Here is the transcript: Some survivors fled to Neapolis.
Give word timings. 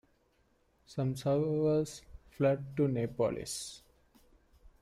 Some 0.87 1.15
survivors 1.15 2.01
fled 2.31 2.75
to 2.75 2.87
Neapolis. 2.87 3.83